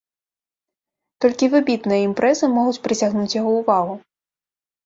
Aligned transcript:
Толькі 1.25 1.51
выбітныя 1.55 2.01
імпрэзы 2.07 2.45
могуць 2.57 2.81
прыцягнуць 2.89 3.37
яго 3.41 3.51
ўвагу. 3.61 3.93